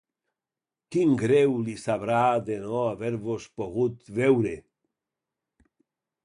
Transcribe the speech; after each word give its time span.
Quin 0.93 1.11
greu 1.19 1.53
li 1.67 1.75
sabrà 1.81 2.21
de 2.47 2.57
no 2.63 2.79
haver-vos 2.85 3.45
pogut 3.61 4.11
veure! 4.17 4.55